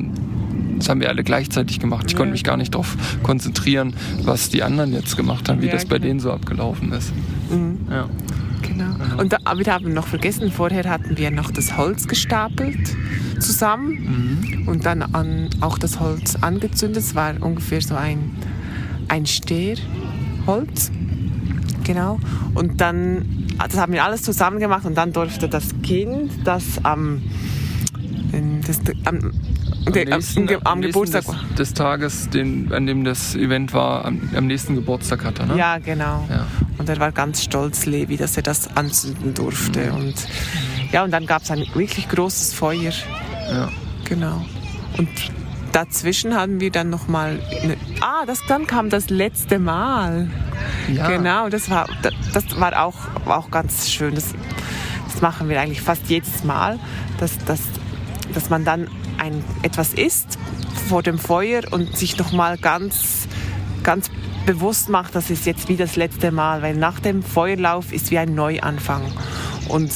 [0.84, 2.06] das haben wir alle gleichzeitig gemacht.
[2.08, 2.17] Ich ja.
[2.17, 5.86] konnte mich gar nicht darauf konzentrieren, was die anderen jetzt gemacht haben, wie ja, das
[5.86, 6.08] bei genau.
[6.08, 7.13] denen so abgelaufen ist.
[7.50, 7.80] Mhm.
[7.89, 8.10] Ja.
[8.62, 9.22] Genau.
[9.22, 12.98] Und da, wir haben noch vergessen, vorher hatten wir noch das Holz gestapelt
[13.39, 14.67] zusammen mhm.
[14.67, 17.04] und dann an, auch das Holz angezündet.
[17.04, 18.32] Es war ungefähr so ein,
[19.08, 20.91] ein Steherholz.
[21.86, 22.19] Genau.
[22.56, 27.22] Und dann, das haben wir alles zusammen gemacht und dann durfte das Kind, das am
[28.65, 29.32] das, am,
[29.86, 34.48] am, nächsten, am, am Geburtstag des, des, Tages, den, an dem das Event war, am,
[34.48, 35.58] nächsten Geburtstag hatte, ne?
[35.58, 36.26] Ja, genau.
[36.30, 36.48] Ja.
[36.78, 39.91] Und er war ganz stolz, Levi, dass er das anzünden durfte.
[39.91, 39.98] Mhm.
[39.98, 40.15] Und
[40.91, 42.91] ja, und dann gab es ein wirklich großes Feuer.
[43.52, 43.69] Ja.
[44.06, 44.43] Genau.
[44.98, 45.10] Und
[45.72, 50.30] dazwischen haben wir dann noch mal eine, ah das dann kam das letzte Mal
[50.88, 51.08] ja.
[51.10, 51.88] genau das war
[52.32, 54.36] das war auch auch ganz schön das,
[55.12, 56.78] das machen wir eigentlich fast jedes Mal
[57.17, 57.62] dass, dass,
[58.34, 60.38] dass man dann ein etwas isst
[60.89, 63.28] vor dem Feuer und sich noch mal ganz
[63.84, 64.10] ganz
[64.46, 68.17] bewusst macht das ist jetzt wie das letzte Mal weil nach dem Feuerlauf ist wie
[68.17, 69.04] ein Neuanfang
[69.69, 69.91] und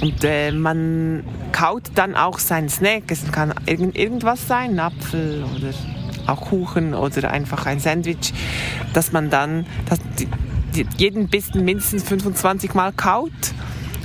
[0.00, 3.04] und äh, man kaut dann auch seinen Snack.
[3.08, 5.74] Es kann irgend, irgendwas sein, ein Apfel oder
[6.26, 8.32] auch Kuchen oder einfach ein Sandwich,
[8.92, 10.28] dass man dann dass die,
[10.74, 13.32] die, jeden Bissen mindestens 25 Mal kaut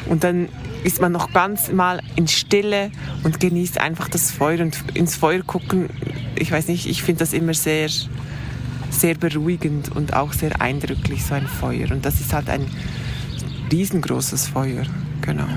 [0.08, 0.50] und dann
[0.86, 2.92] ist man noch ganz mal in Stille
[3.24, 5.90] und genießt einfach das Feuer und ins Feuer gucken.
[6.38, 7.90] Ich weiß nicht, ich finde das immer sehr,
[8.92, 11.90] sehr beruhigend und auch sehr eindrücklich, so ein Feuer.
[11.90, 12.68] Und das ist halt ein
[13.72, 14.84] riesengroßes Feuer,
[15.22, 15.48] genau.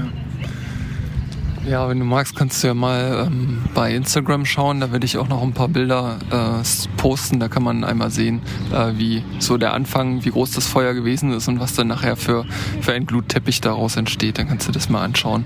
[1.68, 1.88] Ja.
[1.88, 4.81] Wenn du magst, kannst du ja mal ähm, bei Instagram schauen.
[4.81, 7.40] Da werde ich auch noch ein paar Bilder äh, posten.
[7.40, 8.40] Da kann man einmal sehen,
[8.72, 12.16] äh, wie so der Anfang, wie groß das Feuer gewesen ist und was dann nachher
[12.16, 12.44] für,
[12.81, 14.38] für ein Glutteppich daraus entsteht.
[14.38, 15.44] Dann kannst du das mal anschauen.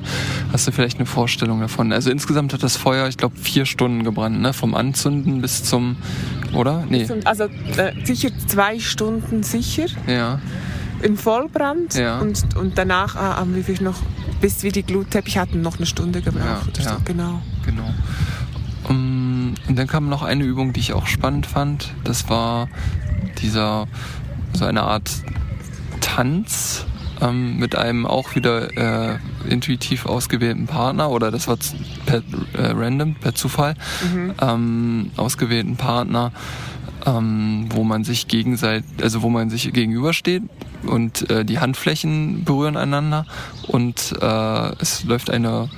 [0.52, 1.92] Hast du vielleicht eine Vorstellung davon?
[1.92, 4.52] Also insgesamt hat das Feuer, ich glaube, vier Stunden gebrannt, ne?
[4.52, 5.96] Vom Anzünden bis zum,
[6.54, 6.84] oder?
[6.88, 7.06] Nee.
[7.24, 7.44] Also
[7.76, 9.86] äh, sicher zwei Stunden sicher.
[10.06, 10.40] Ja.
[11.02, 11.94] Im Vollbrand.
[11.94, 12.20] Ja.
[12.20, 14.00] Und, und danach haben wir noch
[14.42, 16.76] bis wir die Glutteppich hatten, noch eine Stunde gebraucht.
[16.78, 16.90] Ja, ja.
[16.90, 17.40] So, genau.
[17.64, 17.88] genau.
[18.88, 21.94] Um, und dann kam noch eine Übung, die ich auch spannend fand.
[22.02, 22.68] Das war
[23.40, 23.86] dieser,
[24.52, 25.10] so eine Art
[26.00, 26.84] Tanz
[27.20, 31.56] ähm, mit einem auch wieder äh, intuitiv ausgewählten Partner oder das war
[32.04, 32.22] per
[32.54, 33.74] äh, random, per Zufall
[34.12, 34.34] mhm.
[34.40, 36.32] ähm, ausgewählten Partner
[37.06, 40.42] ähm, wo man sich gegenseitig, also wo man sich gegenübersteht
[40.86, 43.26] und äh, die Handflächen berühren einander
[43.68, 45.68] und äh, es läuft eine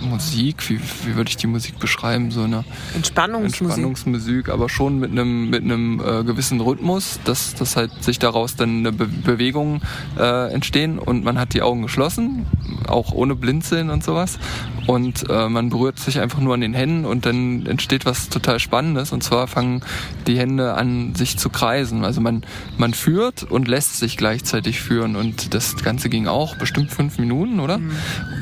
[0.00, 2.30] Musik, wie, wie würde ich die Musik beschreiben?
[2.30, 3.62] So eine Entspannungsmusik.
[3.62, 8.56] Entspannungsmusik, aber schon mit einem mit einem äh, gewissen Rhythmus, dass, dass halt sich daraus
[8.56, 9.80] dann eine Be Bewegung
[10.18, 12.46] äh, entstehen und man hat die Augen geschlossen,
[12.86, 14.38] auch ohne Blinzeln und sowas.
[14.86, 18.60] Und äh, man berührt sich einfach nur an den Händen und dann entsteht was total
[18.60, 19.12] Spannendes.
[19.12, 19.82] Und zwar fangen
[20.26, 22.04] die Hände an, sich zu kreisen.
[22.04, 22.42] Also man,
[22.78, 25.16] man führt und lässt sich gleichzeitig führen.
[25.16, 27.78] Und das Ganze ging auch bestimmt fünf Minuten, oder?
[27.78, 27.92] Mhm.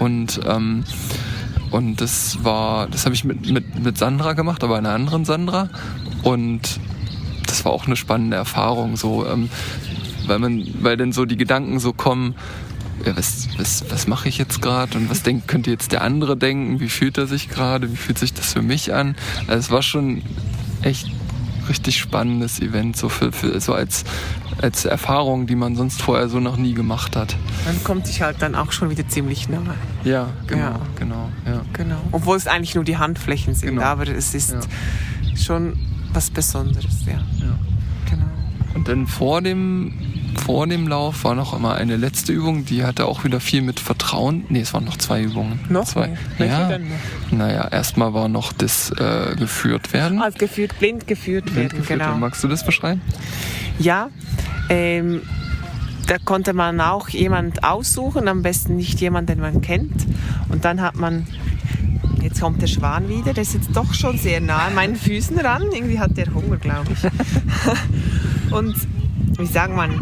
[0.01, 0.85] Und ähm,
[1.71, 5.71] und das war, das habe ich mit, mit, mit Sandra gemacht, aber einer anderen Sandra.
[6.23, 6.79] Und
[7.49, 9.51] das war auch eine spannende Erfahrung, so, ähm,
[10.29, 12.37] weil man, weil dann so die Gedanken so kommen,
[13.05, 16.37] ja, was, was, was mache ich jetzt gerade und was denkt, könnte jetzt der andere
[16.37, 19.17] denken, wie fühlt er sich gerade, wie fühlt sich das für mich an?
[19.47, 20.23] Also es war schon
[20.83, 21.11] echt
[21.69, 24.05] richtig spannendes Event, so, für, für, so als,
[24.61, 27.37] als Erfahrung, die man sonst vorher so noch nie gemacht hat.
[27.65, 29.75] Man kommt sich halt dann auch schon wieder ziemlich nahe.
[30.05, 30.81] Ja, genau, ja.
[30.99, 31.63] genau, ja.
[31.73, 32.01] genau.
[32.13, 33.83] Obwohl es eigentlich nur die Handflächen sind, genau.
[33.83, 34.61] aber es ist ja.
[35.37, 35.79] schon
[36.13, 37.13] was Besonderes, ja.
[37.13, 37.59] ja.
[38.11, 38.27] Genau.
[38.75, 39.95] Und dann vor dem
[40.37, 43.81] vor dem Lauf war noch immer eine letzte Übung, die hatte auch wieder viel mit
[43.81, 44.45] Vertrauen.
[44.49, 45.61] Ne, es waren noch zwei Übungen.
[45.69, 45.85] Noch?
[45.85, 46.17] Zwei.
[46.39, 46.69] Ja.
[46.69, 47.33] Denn noch?
[47.39, 50.21] Naja, erstmal war noch das äh, geführt werden.
[50.21, 52.17] Also geführt, blind geführt blind werden, geführt genau.
[52.17, 53.01] Magst du das beschreiben?
[53.79, 54.11] Ja,
[54.69, 55.23] ähm,
[56.07, 60.07] da konnte man auch jemand aussuchen, am besten nicht jemand, den man kennt.
[60.49, 61.27] Und dann hat man,
[62.23, 65.39] jetzt kommt der Schwan wieder, der ist jetzt doch schon sehr nah an meinen Füßen
[65.39, 65.63] ran.
[65.73, 68.53] Irgendwie hat der Hunger, glaube ich.
[68.53, 68.77] Und
[69.39, 69.93] wie sagt man,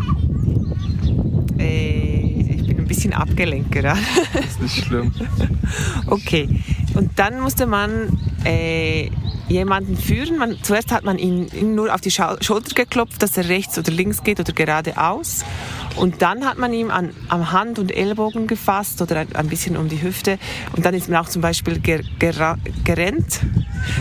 [1.59, 4.01] äh, ich bin ein bisschen abgelenkt gerade.
[4.33, 5.13] Das ist nicht schlimm.
[6.07, 6.49] okay,
[6.95, 9.11] und dann musste man äh,
[9.49, 10.39] jemanden führen.
[10.39, 13.93] Man, zuerst hat man ihn, ihn nur auf die Schulter geklopft, dass er rechts oder
[13.93, 15.45] links geht oder geradeaus.
[15.97, 19.77] Und dann hat man ihm an, am Hand und Ellbogen gefasst oder ein, ein, bisschen
[19.77, 20.39] um die Hüfte.
[20.75, 23.41] Und dann ist man auch zum Beispiel ger, ger, gerannt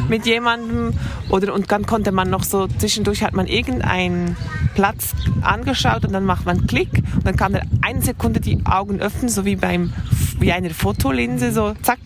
[0.08, 0.94] mit jemandem.
[1.30, 4.38] Oder, und dann konnte man noch so, zwischendurch hat man irgendeinen
[4.74, 6.92] Platz angeschaut und dann macht man Klick.
[7.16, 9.94] Und dann kann er eine Sekunde die Augen öffnen, so wie beim
[10.40, 12.00] wie einer Fotolinse, so zack.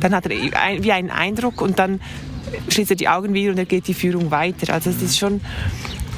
[0.00, 0.30] Dann hat er
[0.82, 2.00] wie einen Eindruck und dann
[2.68, 4.72] schließt er die Augen wieder und er geht die Führung weiter.
[4.72, 5.40] Also es ist schon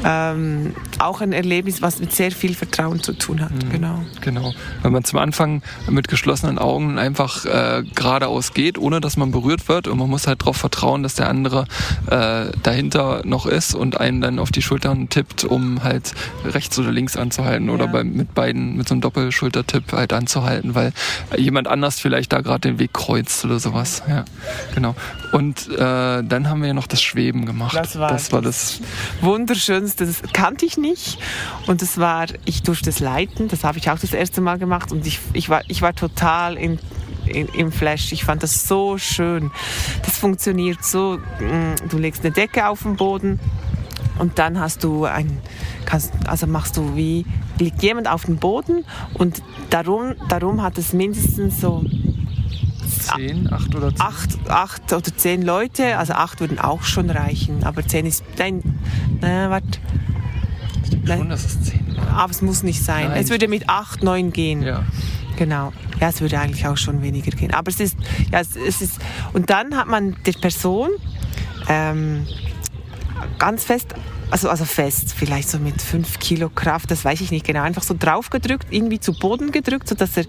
[0.04, 3.52] ähm, auch ein Erlebnis, was mit sehr viel Vertrauen zu tun hat.
[3.52, 3.70] Mhm.
[3.70, 4.04] Genau.
[4.20, 4.52] Genau.
[4.82, 9.68] Wenn man zum Anfang mit geschlossenen Augen einfach äh, geradeaus geht, ohne dass man berührt
[9.68, 11.66] wird und man muss halt darauf vertrauen, dass der andere
[12.10, 16.90] äh, dahinter noch ist und einen dann auf die Schultern tippt, um halt rechts oder
[16.90, 17.74] links anzuhalten ja.
[17.74, 20.92] oder bei, mit beiden mit so einem Doppelschultertipp halt anzuhalten, weil
[21.36, 24.02] jemand anders vielleicht da gerade den Weg kreuzt oder sowas.
[24.08, 24.24] Ja,
[24.74, 24.94] genau.
[25.32, 25.78] Und äh,
[26.22, 27.76] dann haben wir ja noch das Schweben gemacht.
[27.76, 28.80] Das war das, war das
[29.20, 29.91] Wunderschönste.
[29.96, 31.18] Das kannte ich nicht.
[31.66, 33.48] Und das war, ich durfte es leiten.
[33.48, 34.92] Das habe ich auch das erste Mal gemacht.
[34.92, 36.78] Und ich, ich, war, ich war total in,
[37.26, 38.12] in, im Flash.
[38.12, 39.50] Ich fand das so schön.
[40.04, 41.18] Das funktioniert so.
[41.40, 43.40] Mm, du legst eine Decke auf den Boden
[44.18, 45.38] und dann hast du ein,
[45.84, 47.26] kannst, also machst du wie,
[47.58, 51.84] liegt jemand auf dem Boden und darum, darum hat es mindestens so
[53.00, 54.00] zehn, acht oder zehn?
[54.00, 58.62] Acht, acht oder zehn Leute, also acht würden auch schon reichen, aber zehn ist, nein,
[59.20, 59.78] na, warte.
[60.96, 62.08] Denke schon, dass es zehn war.
[62.08, 63.08] Aber es muss nicht sein.
[63.08, 63.22] Nein.
[63.22, 64.62] Es würde mit acht, neun gehen.
[64.62, 64.84] Ja.
[65.36, 65.72] Genau.
[66.00, 67.54] Ja, es würde eigentlich auch schon weniger gehen.
[67.54, 67.96] Aber es ist,
[68.30, 69.00] ja, es, es ist,
[69.32, 70.90] und dann hat man der Person
[71.68, 72.26] ähm,
[73.38, 73.94] ganz fest
[74.32, 77.82] also, also fest, vielleicht so mit fünf Kilo Kraft, das weiß ich nicht genau, einfach
[77.82, 80.24] so draufgedrückt, irgendwie zu Boden gedrückt, sodass er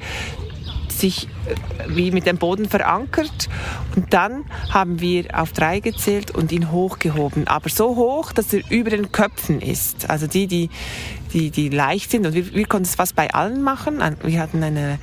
[1.03, 1.55] sich äh,
[1.89, 3.49] wie mit dem Boden verankert.
[3.95, 7.47] Und dann haben wir auf drei gezählt und ihn hochgehoben.
[7.47, 10.09] Aber so hoch, dass er über den Köpfen ist.
[10.09, 10.69] Also die, die,
[11.33, 12.25] die, die leicht sind.
[12.25, 14.01] Und wir, wir konnten es fast bei allen machen.
[14.23, 14.97] Wir hatten eine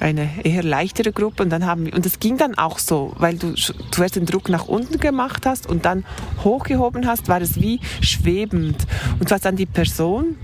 [0.00, 3.36] eine eher leichtere Gruppe und dann haben wir, und das ging dann auch so, weil
[3.36, 3.54] du
[3.90, 6.04] zuerst den Druck nach unten gemacht hast und dann
[6.44, 8.76] hochgehoben hast, war es wie schwebend
[9.18, 10.36] und du dann die Person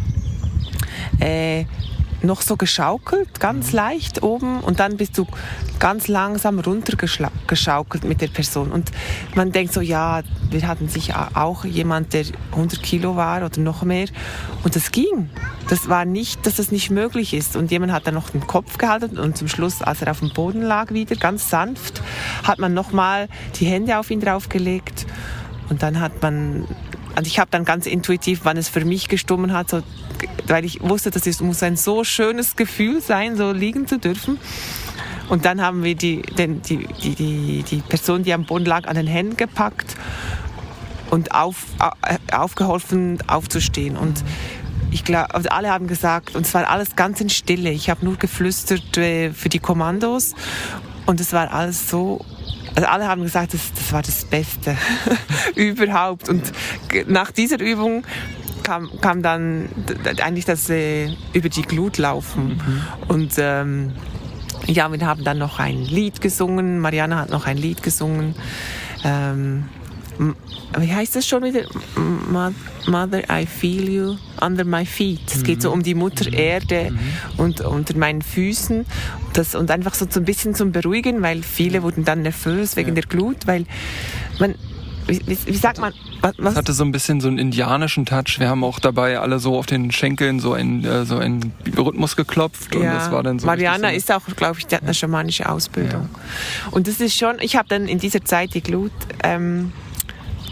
[1.21, 1.67] äh,
[2.25, 3.77] noch so geschaukelt, ganz mhm.
[3.77, 5.27] leicht oben und dann bist du
[5.79, 8.73] ganz langsam runtergeschaukelt mit der Person.
[8.73, 8.91] Und
[9.35, 13.83] man denkt so, ja, wir hatten sich auch jemand, der 100 Kilo war oder noch
[13.83, 14.09] mehr
[14.63, 15.31] und das ging.
[15.69, 17.57] Das war nicht, dass das nicht möglich ist.
[17.57, 20.31] Und jemand hat dann noch den Kopf gehalten und zum Schluss, als er auf dem
[20.31, 22.03] Boden lag wieder, ganz sanft,
[22.43, 25.07] hat man nochmal die Hände auf ihn draufgelegt
[25.69, 26.67] und dann hat man
[27.15, 29.83] also ich habe dann ganz intuitiv, wann es für mich gestummen hat, so,
[30.47, 34.39] weil ich wusste, das ist, muss ein so schönes Gefühl sein, so liegen zu dürfen.
[35.29, 38.87] Und dann haben wir die, den, die, die, die, die Person, die am Boden lag,
[38.87, 39.97] an den Händen gepackt
[41.11, 41.65] und auf,
[42.33, 43.97] aufgeholfen, aufzustehen.
[43.97, 44.23] Und
[44.91, 47.71] ich glaube, alle haben gesagt, und es war alles ganz in Stille.
[47.71, 50.35] Ich habe nur geflüstert äh, für die Kommandos
[51.07, 52.25] und es war alles so
[52.77, 54.77] also alle haben gesagt, das, das war das Beste
[55.55, 56.29] überhaupt.
[56.29, 56.53] Und
[57.07, 58.05] nach dieser Übung
[58.65, 59.69] kam, kam dann
[60.21, 62.49] eigentlich das äh, über die Glut laufen.
[62.49, 62.83] Mhm.
[63.09, 63.93] Und ähm,
[64.67, 66.81] ja, wir haben dann noch ein Lied gesungen.
[66.81, 68.35] Mariana hat noch ein Lied gesungen.
[69.05, 69.65] Ähm,
[70.79, 71.63] wie heißt das schon wieder?
[72.87, 75.21] Mother, I feel you under my feet.
[75.27, 76.39] Es geht so um die Mutter mhm.
[76.39, 76.99] Erde mhm.
[77.37, 78.87] und unter meinen Füßen.
[79.33, 82.95] Das, und einfach so ein bisschen zum Beruhigen, weil viele wurden dann nervös wegen ja.
[82.95, 83.67] der Glut, weil
[84.39, 84.55] man,
[85.07, 85.93] wie, wie, wie, sagt man?
[86.39, 86.53] Was?
[86.53, 88.39] Es hatte so ein bisschen so einen indianischen Touch.
[88.39, 92.17] Wir haben auch dabei alle so auf den Schenkeln so einen äh, so einen Rhythmus
[92.17, 92.95] geklopft und ja.
[92.95, 93.47] das war dann so.
[93.47, 96.09] Mariana so ist auch, glaube ich, die hat eine schamanische Ausbildung.
[96.13, 96.69] Ja.
[96.71, 97.37] Und das ist schon.
[97.41, 99.73] Ich habe dann in dieser Zeit die Glut, ähm,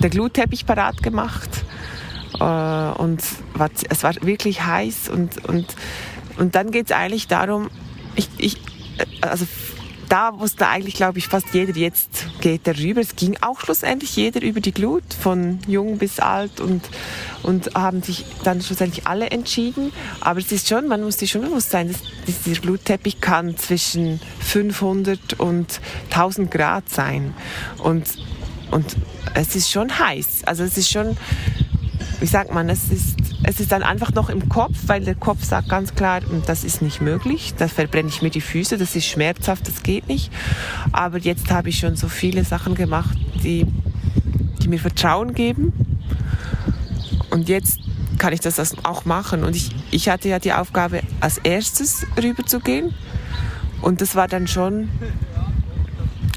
[0.00, 1.64] der Glutteppich parat gemacht
[2.34, 2.44] äh,
[3.00, 3.22] und
[3.54, 5.66] war, es war wirklich heiß und, und,
[6.38, 7.70] und dann geht es eigentlich darum,
[8.16, 8.56] ich, ich,
[8.98, 9.46] äh, also
[10.12, 13.00] da wusste eigentlich, glaube ich, fast jeder, jetzt geht er rüber.
[13.00, 16.82] Es ging auch schlussendlich jeder über die Glut, von jung bis alt und,
[17.42, 19.90] und haben sich dann schlussendlich alle entschieden.
[20.20, 24.20] Aber es ist schon, man muss sich schon bewusst sein, dass, dieser Glutteppich kann zwischen
[24.40, 27.32] 500 und 1000 Grad sein.
[27.78, 28.04] Und,
[28.70, 28.96] und
[29.32, 30.44] es ist schon heiß.
[30.44, 31.16] Also es ist schon,
[32.20, 35.44] wie sagt man, es ist, es ist dann einfach noch im Kopf, weil der Kopf
[35.44, 39.06] sagt ganz klar, das ist nicht möglich, da verbrenne ich mir die Füße, das ist
[39.06, 40.30] schmerzhaft, das geht nicht.
[40.92, 43.66] Aber jetzt habe ich schon so viele Sachen gemacht, die,
[44.62, 45.72] die mir Vertrauen geben.
[47.30, 47.80] Und jetzt
[48.18, 49.42] kann ich das auch machen.
[49.42, 52.94] Und ich, ich hatte ja die Aufgabe, als erstes rüberzugehen.
[53.80, 54.88] Und das war dann schon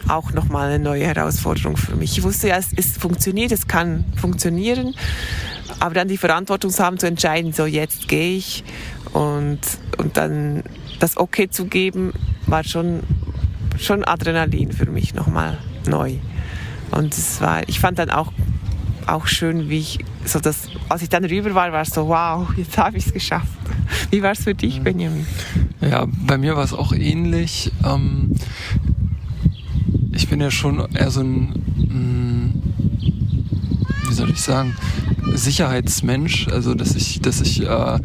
[0.08, 2.18] auch nochmal eine neue Herausforderung für mich.
[2.18, 4.96] Ich wusste ja, es, es funktioniert, es kann funktionieren,
[5.80, 8.63] aber dann die Verantwortung zu haben, zu entscheiden, so jetzt gehe ich
[9.13, 9.60] und,
[9.98, 10.63] und dann
[11.00, 12.13] das Okay zu geben,
[12.48, 13.02] war schon,
[13.80, 16.15] schon Adrenalin für mich nochmal neu.
[16.91, 18.32] Und es war, ich fand dann auch,
[19.08, 22.48] auch schön, wie ich, so das, als ich dann rüber war, war es so, wow,
[22.58, 23.48] jetzt habe ich es geschafft.
[24.10, 24.84] Wie war es für dich, mhm.
[24.84, 25.28] Benjamin?
[25.82, 27.72] Ja, bei mir war es auch ähnlich.
[27.84, 28.36] Ähm,
[30.26, 32.54] ich bin ja schon eher so ein, mm,
[34.08, 34.76] wie soll ich sagen,
[35.36, 36.48] Sicherheitsmensch.
[36.48, 38.00] Also dass ich, dass ich äh,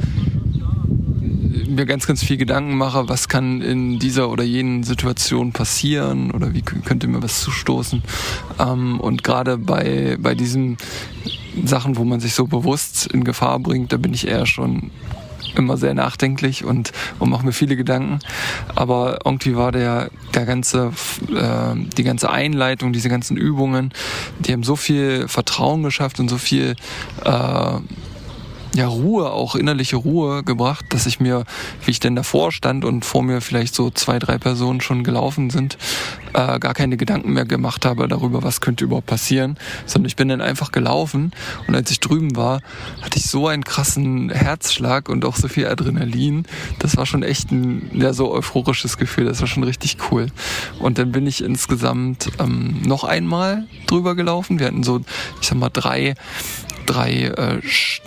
[1.66, 6.52] mir ganz, ganz viel Gedanken mache, was kann in dieser oder jenen Situation passieren oder
[6.52, 8.02] wie könnte mir was zustoßen.
[8.58, 10.76] Ähm, und gerade bei, bei diesen
[11.64, 14.90] Sachen, wo man sich so bewusst in Gefahr bringt, da bin ich eher schon
[15.56, 18.20] immer sehr nachdenklich und, und mache mir viele Gedanken.
[18.74, 20.92] Aber irgendwie war der, der ganze,
[21.30, 23.92] äh, die ganze Einleitung, diese ganzen Übungen,
[24.38, 26.76] die haben so viel Vertrauen geschafft und so viel
[27.24, 27.78] äh,
[28.74, 31.44] ja, Ruhe, auch innerliche Ruhe gebracht, dass ich mir,
[31.84, 35.50] wie ich denn davor stand und vor mir vielleicht so zwei, drei Personen schon gelaufen
[35.50, 35.76] sind,
[36.34, 39.56] äh, gar keine Gedanken mehr gemacht habe darüber, was könnte überhaupt passieren,
[39.86, 41.32] sondern ich bin dann einfach gelaufen
[41.66, 42.60] und als ich drüben war,
[43.02, 46.44] hatte ich so einen krassen Herzschlag und auch so viel Adrenalin.
[46.78, 50.28] Das war schon echt ein ja, so euphorisches Gefühl, das war schon richtig cool.
[50.78, 54.58] Und dann bin ich insgesamt ähm, noch einmal drüber gelaufen.
[54.58, 55.00] Wir hatten so,
[55.40, 56.14] ich sag mal, drei
[56.90, 57.60] drei äh,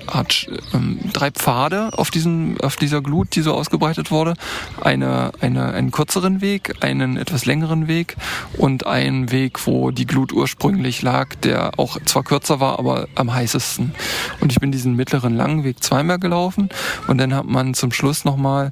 [0.08, 4.34] Art, ähm, drei Pfade auf diesem auf dieser Glut, die so ausgebreitet wurde.
[4.82, 8.17] Eine, eine einen kürzeren Weg, einen etwas längeren Weg
[8.58, 13.34] und einen Weg, wo die Glut ursprünglich lag, der auch zwar kürzer war, aber am
[13.34, 13.93] heißesten.
[14.41, 16.69] Und ich bin diesen mittleren langen Weg zweimal gelaufen
[17.08, 18.72] und dann hat man zum Schluss nochmal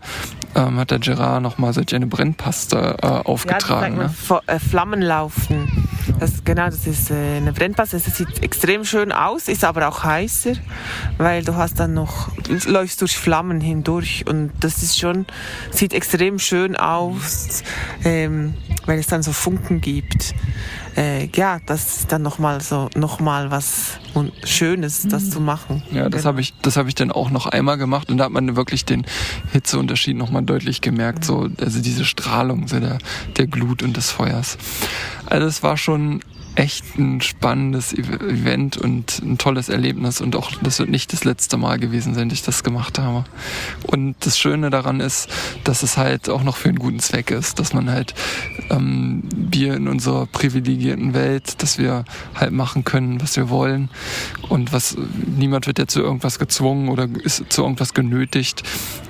[0.55, 3.97] ähm, hat der Gerard nochmal solch eine Brennpaste äh, aufgetragen.
[3.97, 4.41] Ja, das ne?
[4.47, 5.80] Äh, Flammen laufen.
[6.19, 7.99] Das, genau, das ist äh, eine Brennpaste.
[7.99, 10.53] Das sieht extrem schön aus, ist aber auch heißer,
[11.17, 12.29] weil du hast dann noch,
[12.65, 15.25] läufst durch Flammen hindurch und das ist schon,
[15.71, 17.63] sieht extrem schön aus,
[18.03, 18.53] ähm,
[18.85, 20.33] weil es dann so Funken gibt
[20.97, 23.99] äh, ja, das ist dann nochmal so, nochmal was
[24.43, 25.83] Schönes, das zu machen.
[25.91, 26.25] Ja, das genau.
[26.25, 28.85] habe ich, das habe ich dann auch noch einmal gemacht und da hat man wirklich
[28.85, 29.05] den
[29.51, 32.97] Hitzeunterschied nochmal deutlich gemerkt, so, also diese Strahlung so der,
[33.37, 34.57] der Glut und des Feuers.
[35.25, 36.21] Also es war schon
[36.55, 41.57] echt ein spannendes Event und ein tolles Erlebnis und auch das wird nicht das letzte
[41.57, 43.23] Mal gewesen sein, dass ich das gemacht habe.
[43.87, 45.29] Und das Schöne daran ist,
[45.63, 48.13] dass es halt auch noch für einen guten Zweck ist, dass man halt
[48.69, 52.03] ähm, wir in unserer privilegierten Welt, dass wir
[52.35, 53.89] halt machen können, was wir wollen
[54.49, 58.63] und was niemand wird ja zu irgendwas gezwungen oder ist zu irgendwas genötigt,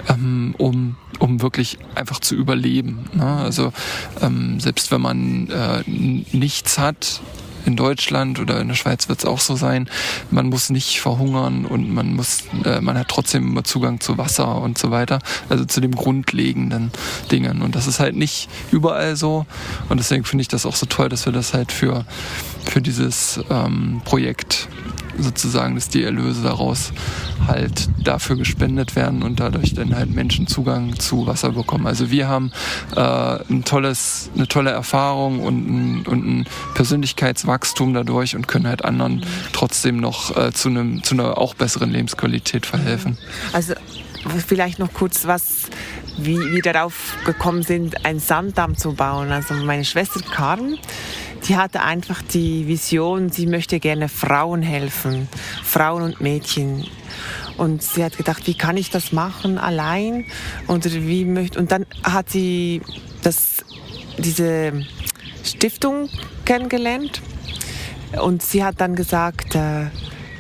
[0.10, 3.06] ähm, um um wirklich einfach zu überleben.
[3.14, 3.24] Ne?
[3.24, 3.72] Also
[4.22, 7.22] ähm, selbst wenn man äh, nichts hat,
[7.66, 9.90] in Deutschland oder in der Schweiz wird es auch so sein.
[10.30, 14.62] Man muss nicht verhungern und man muss, äh, man hat trotzdem immer Zugang zu Wasser
[14.62, 15.20] und so weiter.
[15.50, 16.92] Also zu den grundlegenden
[17.32, 17.62] Dingen.
[17.62, 19.46] Und das ist halt nicht überall so.
[19.90, 22.06] Und deswegen finde ich das auch so toll, dass wir das halt für,
[22.66, 24.68] für dieses ähm, Projekt
[25.17, 26.93] sozusagen, dass die Erlöse daraus
[27.47, 31.88] halt dafür gespendet werden und dadurch dann halt Menschen Zugang zu Wasser bekommen.
[31.88, 32.52] Also wir haben
[32.95, 38.86] äh, ein tolles, eine tolle Erfahrung und ein, und ein Persönlichkeitswachstum dadurch und können halt
[38.86, 43.17] anderen trotzdem noch äh, zu einem zu einer auch besseren Lebensqualität verhelfen.
[43.54, 43.74] Also
[44.47, 45.69] vielleicht noch kurz was
[46.17, 49.32] wie wir darauf gekommen sind, einen Sanddamm zu bauen.
[49.32, 50.78] Also meine Schwester Karen,
[51.47, 55.27] die hatte einfach die Vision, sie möchte gerne Frauen helfen,
[55.63, 56.86] Frauen und Mädchen.
[57.58, 60.25] Und sie hat gedacht, wie kann ich das machen allein?
[60.67, 62.82] Und wie möchte und dann hat sie
[63.23, 63.58] das,
[64.17, 64.86] diese
[65.43, 66.10] Stiftung
[66.45, 67.21] kennengelernt
[68.21, 69.88] und sie hat dann gesagt, äh,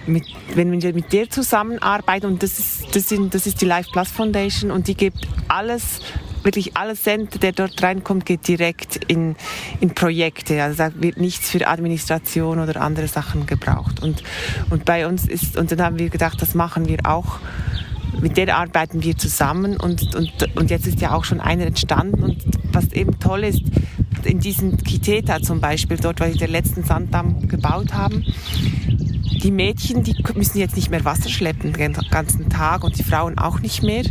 [0.07, 0.23] mit,
[0.55, 4.09] wenn wir mit der zusammenarbeiten und das ist, das, sind, das ist die Life Plus
[4.09, 5.99] Foundation und die gibt alles
[6.43, 9.35] wirklich alles Cent, der dort reinkommt, geht direkt in,
[9.79, 10.61] in Projekte.
[10.61, 14.01] Also da wird nichts für Administration oder andere Sachen gebraucht.
[14.01, 14.23] Und,
[14.69, 17.39] und bei uns ist, und dann haben wir gedacht, das machen wir auch.
[18.19, 22.23] Mit der arbeiten wir zusammen und, und, und jetzt ist ja auch schon einer entstanden.
[22.23, 23.61] Und was eben toll ist,
[24.25, 28.25] in diesem Kiteta zum Beispiel, dort, weil wir den letzten Sanddamm gebaut haben,
[29.43, 33.37] die Mädchen, die müssen jetzt nicht mehr Wasser schleppen den ganzen Tag und die Frauen
[33.37, 34.03] auch nicht mehr.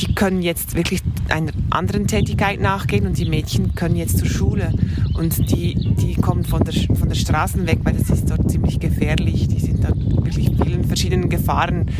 [0.00, 4.72] Die können jetzt wirklich einer anderen Tätigkeit nachgehen und die Mädchen können jetzt zur Schule
[5.14, 8.80] und die, die kommen von der, von der Straße weg, weil das ist dort ziemlich
[8.80, 9.48] gefährlich.
[9.48, 11.90] Die sind dort wirklich vielen verschiedenen Gefahren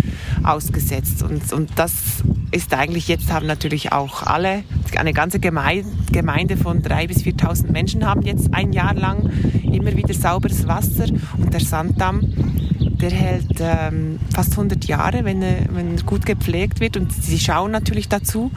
[0.43, 1.93] ausgesetzt und, und das
[2.53, 4.65] ist eigentlich, jetzt haben natürlich auch alle,
[4.97, 9.31] eine ganze Gemeinde von drei bis 4.000 Menschen haben jetzt ein Jahr lang
[9.63, 12.33] immer wieder sauberes Wasser und der Sanddamm
[13.01, 16.97] der hält ähm, fast 100 Jahre, wenn er, wenn er gut gepflegt wird.
[16.97, 18.51] Und sie schauen natürlich dazu.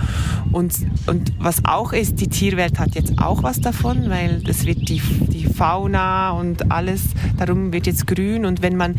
[0.51, 0.73] Und,
[1.07, 5.01] und was auch ist, die Tierwelt hat jetzt auch was davon, weil das wird die,
[5.01, 7.01] die Fauna und alles,
[7.37, 8.45] darum wird jetzt grün.
[8.45, 8.95] Und wenn man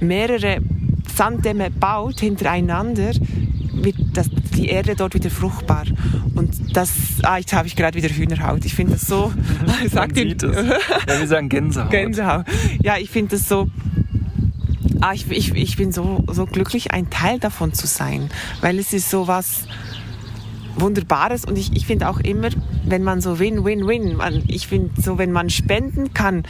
[0.00, 0.58] mehrere
[1.14, 3.12] Sanddämme baut hintereinander,
[3.74, 5.84] wird das, die Erde dort wieder fruchtbar.
[6.34, 8.64] Und das, ah, jetzt habe ich gerade wieder Hühnerhaut.
[8.64, 9.32] Ich finde das so.
[9.90, 10.42] sagt es.
[10.42, 11.90] Ja, wir sagen Gänsehaut.
[11.90, 12.46] Gänsehaut.
[12.82, 13.68] Ja, ich finde das so
[15.02, 18.30] Ah, ich, ich, ich bin so, so glücklich, ein Teil davon zu sein,
[18.60, 19.64] weil es ist so was
[20.76, 22.50] Wunderbares und ich, ich finde auch immer,
[22.84, 26.44] wenn man so Win-Win-Win, ich finde so, wenn man spenden kann,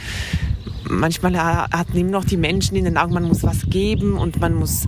[0.89, 4.53] manchmal hat immer noch die Menschen in den Augen, man muss was geben und man
[4.53, 4.87] muss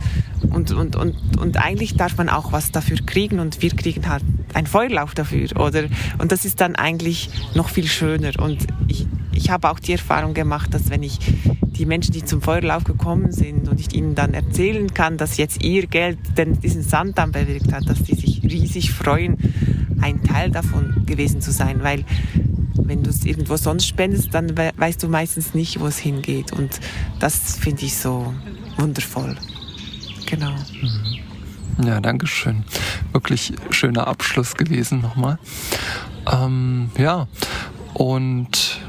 [0.49, 4.23] und, und, und, und eigentlich darf man auch was dafür kriegen und wir kriegen halt
[4.53, 5.85] einen Feuerlauf dafür, oder?
[6.17, 10.33] Und das ist dann eigentlich noch viel schöner und ich, ich habe auch die Erfahrung
[10.33, 11.19] gemacht, dass wenn ich
[11.61, 15.63] die Menschen, die zum Feuerlauf gekommen sind und ich ihnen dann erzählen kann, dass jetzt
[15.63, 19.37] ihr Geld denn diesen Sanddamm bewirkt hat, dass die sich riesig freuen,
[20.01, 22.05] ein Teil davon gewesen zu sein, weil
[22.77, 26.51] wenn du es irgendwo sonst spendest, dann weißt du meistens nicht, wo es hingeht.
[26.53, 26.79] Und
[27.19, 28.33] das finde ich so
[28.77, 29.35] wundervoll.
[30.25, 30.51] Genau.
[30.51, 31.85] Mhm.
[31.85, 32.63] Ja, danke schön.
[33.11, 35.37] Wirklich schöner Abschluss gewesen nochmal.
[36.31, 37.27] Ähm, ja,
[37.93, 38.79] und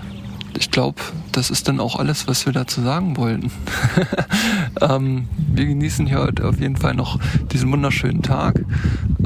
[0.57, 3.51] ich glaube, das ist dann auch alles, was wir dazu sagen wollten.
[4.81, 7.19] ähm, wir genießen hier heute auf jeden Fall noch
[7.53, 8.65] diesen wunderschönen Tag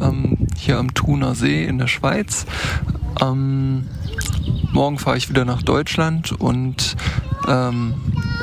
[0.00, 2.46] ähm, hier am Thuner See in der Schweiz.
[3.20, 3.86] Ähm,
[4.72, 6.96] morgen fahre ich wieder nach Deutschland und
[7.48, 7.94] ähm,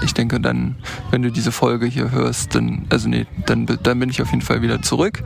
[0.04, 0.76] ich denke dann,
[1.12, 4.42] wenn du diese Folge hier hörst, dann, also nee, dann, dann bin ich auf jeden
[4.42, 5.24] Fall wieder zurück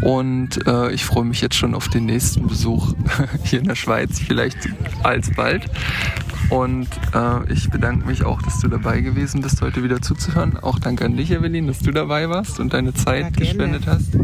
[0.00, 2.94] und äh, ich freue mich jetzt schon auf den nächsten Besuch
[3.44, 4.68] hier in der Schweiz, vielleicht
[5.02, 5.66] alsbald.
[6.50, 10.56] Und äh, ich bedanke mich auch, dass du dabei gewesen bist, heute wieder zuzuhören.
[10.56, 14.16] Auch danke an dich, Evelyn, dass du dabei warst und deine Zeit ja, gespendet hast.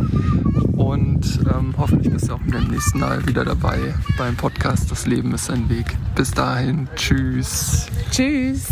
[0.77, 3.79] Und ähm, hoffentlich bist du auch beim nächsten Mal wieder dabei
[4.18, 5.87] beim Podcast Das Leben ist ein Weg.
[6.14, 7.87] Bis dahin, tschüss.
[8.11, 8.66] Tschüss.